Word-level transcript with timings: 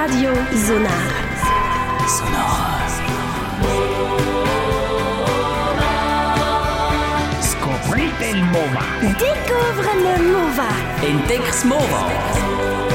Radio 0.00 0.32
Sonar. 0.52 1.10
Sonora. 2.06 2.86
Scoprite 7.40 8.26
il 8.26 8.44
Mova. 8.44 8.84
Découvre 9.00 9.90
le 9.96 10.22
Mova. 10.22 10.68
Entdeck's 11.02 11.64
Mova. 11.64 12.87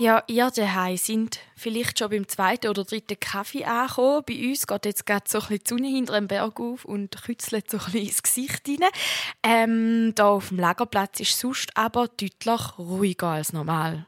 Ja, 0.00 0.24
ihr 0.28 0.50
daheim 0.50 0.96
sind 0.96 1.40
vielleicht 1.56 1.98
schon 1.98 2.08
beim 2.08 2.26
zweiten 2.26 2.68
oder 2.68 2.84
dritten 2.84 3.20
Kaffee 3.20 3.66
angekommen. 3.66 4.24
Bei 4.26 4.48
uns 4.48 4.66
geht 4.66 4.86
jetzt 4.86 5.04
gerade 5.04 5.26
so 5.28 5.40
ein 5.40 5.48
bisschen 5.48 5.58
die 5.58 5.68
Sonne 5.68 5.88
hinter 5.88 6.14
dem 6.14 6.26
Berg 6.26 6.58
auf 6.58 6.86
und 6.86 7.22
kützelt 7.22 7.70
so 7.70 7.76
ein 7.76 7.84
bisschen 7.84 8.06
ins 8.06 8.22
Gesicht 8.22 8.66
rein. 8.66 8.88
Ähm, 9.42 10.12
da 10.14 10.28
auf 10.28 10.48
dem 10.48 10.58
Lagerplatz 10.58 11.20
ist 11.20 11.32
es 11.32 11.40
sonst 11.40 11.76
aber 11.76 12.08
deutlich 12.08 12.78
ruhiger 12.78 13.26
als 13.26 13.52
normal. 13.52 14.06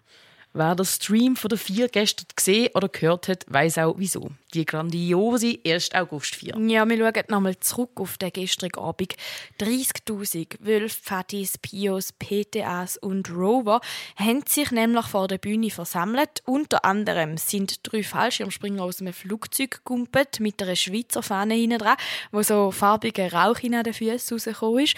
Wer 0.55 0.75
den 0.75 0.85
Stream 0.85 1.35
von 1.35 1.49
der 1.49 1.57
vier 1.57 1.89
gestern 1.89 2.27
gesehen 2.37 2.69
oder 2.75 2.91
gehört 2.91 3.27
hat, 3.29 3.47
weiß 3.49 3.79
auch 3.79 3.95
wieso. 3.97 4.29
Die 4.53 4.67
grandiose 4.67 5.59
1. 5.67 5.95
August-Vier. 5.95 6.59
Ja, 6.69 6.87
wir 6.87 6.99
schauen 6.99 7.25
nochmal 7.29 7.59
zurück 7.59 7.93
auf 7.99 8.19
den 8.19 8.31
gestrigen 8.35 8.79
Abend. 8.79 9.15
30.000 9.61 10.59
Wölfe, 10.61 10.99
Fattis, 11.03 11.57
Pios, 11.57 12.13
PTAs 12.13 12.99
und 12.99 13.31
Rover 13.31 13.81
haben 14.17 14.45
sich 14.47 14.71
nämlich 14.73 15.07
vor 15.07 15.27
der 15.27 15.39
Bühne 15.39 15.71
versammelt. 15.71 16.43
Unter 16.45 16.85
anderem 16.85 17.39
sind 17.39 17.81
drei 17.85 18.03
Fallschirmspringer 18.03 18.83
aus 18.83 19.01
einem 19.01 19.15
Flugzeug 19.15 19.71
gegumpelt 19.71 20.39
mit 20.39 20.63
einer 20.63 20.77
Schweizer 20.77 21.23
Fahne 21.23 21.55
hinten 21.55 21.79
dran, 21.79 21.97
wo 22.31 22.43
so 22.43 22.71
farbiger 22.73 23.33
Rauch 23.33 23.61
in 23.61 23.73
den 23.73 23.95
Füßen 23.95 24.37
rausgekommen 24.37 24.85
ist. 24.85 24.97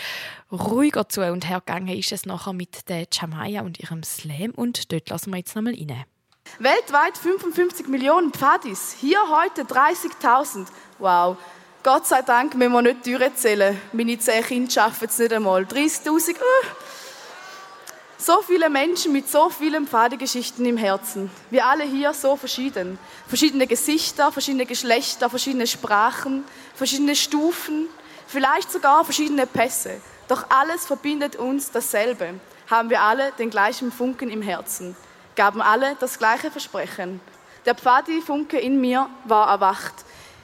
Ruhiger 0.50 1.08
zu 1.08 1.20
und 1.30 1.48
hergegangen 1.48 1.96
ist 1.96 2.10
es 2.10 2.26
nachher 2.26 2.52
mit 2.52 2.88
der 2.88 3.06
Jamaya 3.12 3.62
und 3.62 3.78
ihrem 3.78 4.02
Slam 4.02 4.50
und 4.50 4.92
dort 4.92 5.10
lassen 5.10 5.32
wir 5.32 5.43
jetzt 5.44 5.54
nochmal 5.54 5.74
rein. 5.74 6.04
Weltweit 6.58 7.18
55 7.18 7.88
Millionen 7.88 8.32
Pfadis, 8.32 8.96
hier 9.00 9.18
heute 9.28 9.62
30.000. 9.62 10.66
Wow. 10.98 11.36
Gott 11.82 12.06
sei 12.06 12.22
Dank 12.22 12.54
müssen 12.54 12.72
wir 12.72 12.82
nicht 12.82 13.06
durchzählen. 13.06 13.78
Meine 13.92 14.18
zehn 14.18 14.42
Kinder 14.42 14.70
schaffen 14.70 15.08
es 15.08 15.18
nicht 15.18 15.32
einmal. 15.32 15.64
30.000. 15.64 16.36
Uh. 16.36 16.42
So 18.16 18.40
viele 18.40 18.70
Menschen 18.70 19.12
mit 19.12 19.28
so 19.28 19.50
vielen 19.50 19.86
Pfadegeschichten 19.86 20.64
im 20.64 20.78
Herzen. 20.78 21.30
Wir 21.50 21.66
alle 21.66 21.84
hier 21.84 22.14
so 22.14 22.36
verschieden. 22.36 22.98
Verschiedene 23.26 23.66
Gesichter, 23.66 24.32
verschiedene 24.32 24.64
Geschlechter, 24.64 25.28
verschiedene 25.28 25.66
Sprachen, 25.66 26.44
verschiedene 26.74 27.16
Stufen, 27.16 27.88
vielleicht 28.26 28.72
sogar 28.72 29.04
verschiedene 29.04 29.46
Pässe. 29.46 30.00
Doch 30.28 30.48
alles 30.48 30.86
verbindet 30.86 31.36
uns 31.36 31.70
dasselbe. 31.70 32.40
Haben 32.70 32.88
wir 32.88 33.02
alle 33.02 33.32
den 33.32 33.50
gleichen 33.50 33.92
Funken 33.92 34.30
im 34.30 34.40
Herzen 34.40 34.96
gaben 35.36 35.60
alle 35.60 35.96
das 36.00 36.18
gleiche 36.18 36.50
Versprechen. 36.50 37.20
Der 37.66 37.74
Pfadi-Funke 37.74 38.58
in 38.58 38.80
mir 38.80 39.08
war 39.24 39.48
erwacht. 39.48 39.94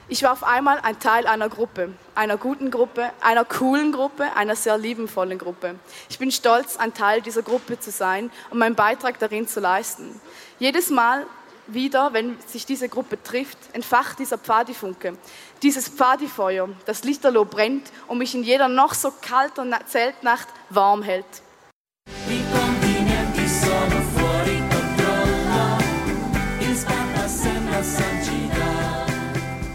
Ich 0.07 0.23
war 0.23 0.33
auf 0.33 0.43
einmal 0.43 0.79
ein 0.79 0.99
Teil 0.99 1.25
einer 1.25 1.47
Gruppe, 1.47 1.93
einer 2.15 2.35
guten 2.35 2.69
Gruppe, 2.69 3.11
einer 3.21 3.45
coolen 3.45 3.93
Gruppe, 3.93 4.35
einer 4.35 4.57
sehr 4.57 4.77
liebenvollen 4.77 5.37
Gruppe. 5.37 5.75
Ich 6.09 6.19
bin 6.19 6.31
stolz, 6.31 6.75
ein 6.75 6.93
Teil 6.93 7.21
dieser 7.21 7.43
Gruppe 7.43 7.79
zu 7.79 7.91
sein 7.91 8.29
und 8.49 8.57
meinen 8.57 8.75
Beitrag 8.75 9.19
darin 9.19 9.47
zu 9.47 9.61
leisten. 9.61 10.19
Jedes 10.59 10.89
Mal 10.89 11.25
wieder, 11.67 12.11
wenn 12.11 12.37
sich 12.45 12.65
diese 12.65 12.89
Gruppe 12.89 13.21
trifft, 13.23 13.57
entfacht 13.73 14.19
dieser 14.19 14.37
Pfadifunke, 14.37 15.15
dieses 15.61 15.87
Pfadifeuer, 15.87 16.67
das 16.85 17.03
Lichterloh 17.03 17.45
brennt 17.45 17.89
und 18.07 18.17
mich 18.17 18.35
in 18.35 18.43
jeder 18.43 18.67
noch 18.67 18.93
so 18.93 19.13
kalten 19.21 19.73
Zeltnacht 19.85 20.49
warm 20.69 21.03
hält. 21.03 21.25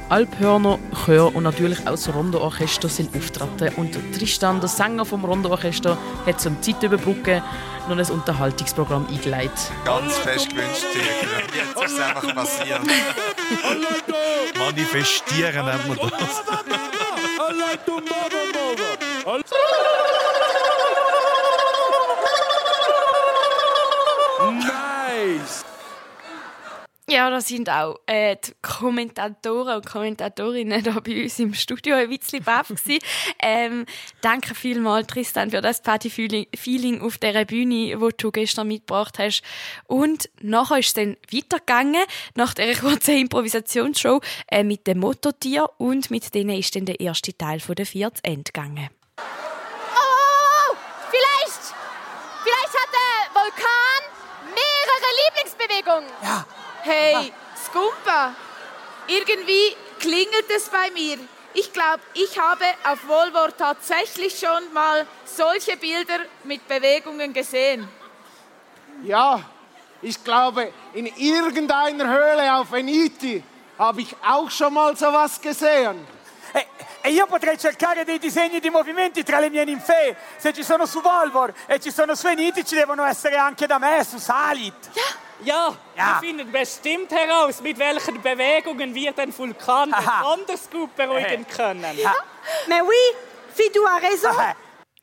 Alphörner, 0.08 0.78
Chör 1.04 1.34
und 1.34 1.42
natürlich 1.42 1.80
auch 1.80 1.92
das 1.92 2.12
Rondo-Orchester 2.14 2.88
sind 2.88 3.16
auftreten. 3.16 3.74
Und 3.76 3.98
Tristan, 4.14 4.60
der 4.60 4.68
Sänger 4.68 5.04
vom 5.04 5.24
Rondo-Orchester, 5.24 5.98
hat 6.24 6.40
zum 6.40 6.62
Zeitüberbrücken 6.62 7.42
noch 7.88 7.96
ein 7.96 8.10
Unterhaltungsprogramm 8.10 9.08
eingeleitet. 9.08 9.72
Ganz 9.84 10.16
fest 10.18 10.50
gewünscht, 10.50 10.84
Jetzt 11.54 11.84
ist 11.84 11.92
es 11.92 12.00
einfach 12.00 12.34
passiert. 12.34 12.80
Manifestieren 14.56 15.66
nennt 15.66 15.88
man 15.88 15.98
das. 15.98 16.42
Ja, 27.16 27.30
da 27.30 27.40
sind 27.40 27.70
auch 27.70 27.98
äh, 28.04 28.36
die 28.36 28.52
Kommentatoren 28.60 29.76
und 29.76 29.86
Kommentatorinnen 29.86 30.84
da 30.84 31.00
bei 31.00 31.22
uns 31.22 31.38
im 31.38 31.54
Studio 31.54 31.94
ein 31.96 32.10
bisschen 32.10 32.44
baff 32.44 32.68
gewesen. 32.68 32.98
ähm, 33.38 33.86
Danke 34.20 34.54
vielmals, 34.54 35.06
Tristan, 35.06 35.50
für 35.50 35.62
das 35.62 35.80
Party-Feeling 35.80 37.00
auf 37.00 37.16
dieser 37.16 37.46
Bühne, 37.46 37.98
wo 38.02 38.10
du 38.10 38.30
gestern 38.30 38.68
mitgebracht 38.68 39.18
hast. 39.18 39.40
Und 39.86 40.28
nachher 40.42 40.80
ist 40.80 40.88
es 40.88 40.92
dann 40.92 41.16
weitergegangen, 41.32 42.04
nach 42.34 42.52
dieser 42.52 42.78
kurzen 42.78 43.16
Improvisationsshow 43.20 44.20
äh, 44.48 44.62
mit 44.62 44.86
dem 44.86 44.98
Mottotier 44.98 45.70
und 45.78 46.10
mit 46.10 46.34
denen 46.34 46.58
ist 46.58 46.76
dann 46.76 46.84
der 46.84 47.00
erste 47.00 47.34
Teil 47.34 47.60
von 47.60 47.76
der 47.76 47.86
vier 47.86 48.12
zu 48.12 48.22
Ende 48.24 48.52
gegangen. 48.52 48.90
Oh, 49.16 50.76
vielleicht, 51.08 51.62
vielleicht 52.44 52.74
hat 52.74 52.90
der 52.92 53.40
Vulkan 53.40 54.02
mehrere 54.52 55.10
Lieblingsbewegungen. 55.24 56.10
Ja. 56.22 56.45
Hey, 56.88 57.32
Skumpa, 57.56 58.32
irgendwie 59.08 59.74
klingelt 59.98 60.48
es 60.54 60.68
bei 60.68 60.88
mir. 60.92 61.18
Ich 61.52 61.72
glaube, 61.72 62.00
ich 62.14 62.38
habe 62.38 62.64
auf 62.84 63.08
Volvor 63.08 63.48
tatsächlich 63.56 64.38
schon 64.38 64.72
mal 64.72 65.04
solche 65.24 65.76
Bilder 65.76 66.20
mit 66.44 66.68
Bewegungen 66.68 67.32
gesehen. 67.32 67.88
Ja, 69.02 69.40
ich 70.00 70.22
glaube, 70.22 70.72
in 70.94 71.06
irgendeiner 71.06 72.08
Höhle 72.08 72.54
auf 72.54 72.70
Veniti 72.70 73.42
habe 73.76 74.02
ich 74.02 74.14
auch 74.24 74.48
schon 74.48 74.72
mal 74.72 74.96
sowas 74.96 75.40
gesehen. 75.40 76.06
E, 77.06 77.10
io 77.12 77.26
potrei 77.26 77.56
cercare 77.56 78.02
dei 78.04 78.18
disegni 78.18 78.58
di 78.58 78.68
movimenti 78.68 79.22
tra 79.22 79.38
le 79.38 79.48
mie 79.48 79.64
ninfee. 79.64 80.16
Se 80.38 80.52
ci 80.52 80.64
sono 80.64 80.86
su 80.86 81.00
Volvor 81.00 81.52
e 81.66 81.78
ci 81.78 81.92
sono 81.92 82.16
su 82.16 82.26
Eniti, 82.26 82.64
ci 82.64 82.74
devono 82.74 83.04
essere 83.04 83.36
anche 83.36 83.68
da 83.68 83.78
me, 83.78 84.02
su 84.02 84.18
Salit. 84.18 84.90
Ja. 84.92 85.02
Ja, 85.44 85.76
Ja. 85.94 86.18
wir 86.20 86.28
finden 86.28 86.50
bestimmt 86.50 87.12
heraus, 87.12 87.60
mit 87.60 87.78
welchen 87.78 88.20
Bewegungen 88.22 88.92
wir 88.94 89.12
den 89.12 89.32
Vulkan 89.36 89.90
besonders 89.90 90.68
gut 90.68 90.96
beruhigen 90.96 91.46
können. 91.46 91.96
Mais 92.66 92.82
oui, 92.82 93.14
Fidou 93.54 93.84
a 93.86 93.98
raison. 93.98 94.34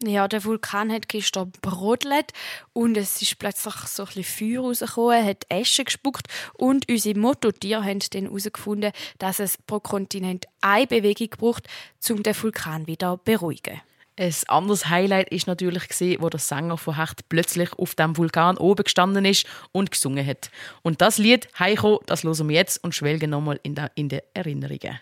Ja, 0.05 0.27
der 0.27 0.43
Vulkan 0.43 0.91
hat 0.91 1.07
gestern 1.07 1.51
brodelt 1.61 2.31
und 2.73 2.97
es 2.97 3.21
ist 3.21 3.39
plötzlich 3.39 3.75
so 3.75 4.03
ein 4.03 4.07
bisschen 4.07 4.23
Feuer 4.23 4.61
rausgekommen, 4.61 5.25
hat 5.25 5.45
Asche 5.51 5.85
gespuckt 5.85 6.27
und 6.53 6.89
unsere 6.89 7.17
Mottotiere 7.17 7.83
haben 7.83 7.99
dann 8.11 8.25
herausgefunden, 8.25 8.91
dass 9.19 9.39
es 9.39 9.57
pro 9.57 9.79
Kontinent 9.79 10.45
eine 10.61 10.87
Bewegung 10.87 11.29
braucht, 11.29 11.67
um 12.09 12.21
den 12.21 12.35
Vulkan 12.41 12.87
wieder 12.87 13.17
zu 13.17 13.21
beruhigen. 13.23 13.81
Ein 14.15 14.35
anderes 14.47 14.89
Highlight 14.89 15.29
ist 15.29 15.47
natürlich 15.47 15.83
wo 16.19 16.29
der 16.29 16.39
Sänger 16.39 16.77
von 16.77 16.97
Hecht 16.97 17.27
plötzlich 17.29 17.73
auf 17.73 17.95
dem 17.95 18.15
Vulkan 18.15 18.57
oben 18.57 18.83
gestanden 18.83 19.25
ist 19.25 19.47
und 19.71 19.89
gesungen 19.89 20.25
hat. 20.25 20.51
Und 20.83 21.01
das 21.01 21.17
Lied 21.17 21.47
Heiko, 21.57 22.01
das 22.05 22.23
hören 22.23 22.49
wir 22.49 22.55
jetzt 22.55 22.83
und 22.83 22.93
schwelgen 22.93 23.31
nochmal 23.31 23.59
in 23.63 23.75
den 23.75 24.21
Erinnerungen. 24.35 24.99